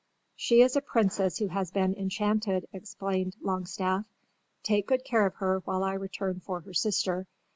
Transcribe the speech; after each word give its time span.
"She 0.35 0.63
is 0.63 0.75
a 0.75 0.81
princess 0.81 1.37
who 1.37 1.49
has 1.49 1.69
been 1.69 1.93
enchanted," 1.95 2.67
explained 2.73 3.37
Longstaff. 3.39 4.03
"Take 4.63 4.87
good 4.87 5.05
care 5.05 5.27
of 5.27 5.35
her 5.35 5.59
while 5.59 5.83
I 5.83 5.93
return 5.93 6.39
for 6.39 6.61
her 6.61 6.73
sister. 6.73 7.27